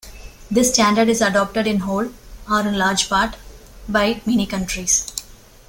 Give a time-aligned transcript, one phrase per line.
[0.49, 2.11] This standard is adopted in whole,
[2.49, 3.35] or in large part,
[3.87, 5.13] by many countries.